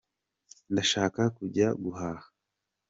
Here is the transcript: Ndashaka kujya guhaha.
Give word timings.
Ndashaka 0.71 1.21
kujya 1.37 1.67
guhaha. 1.83 2.27